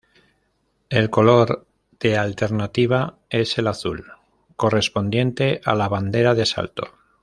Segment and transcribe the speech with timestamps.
[0.89, 1.67] El color
[1.99, 4.03] de alternativa es el azul,
[4.55, 6.87] correspondiente a la bandera de Salto.